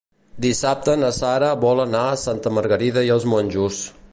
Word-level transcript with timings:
Dissabte 0.45 0.95
na 1.01 1.11
Sara 1.17 1.51
vol 1.65 1.83
anar 1.83 2.03
a 2.13 2.17
Santa 2.25 2.53
Margarida 2.59 3.05
i 3.11 3.13
els 3.17 3.29
Monjos. 3.35 3.83